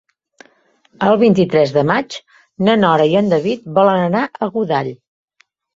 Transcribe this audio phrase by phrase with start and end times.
[1.07, 2.17] El vint-i-tres de maig
[2.69, 4.95] na Nora i en David volen anar a Godall.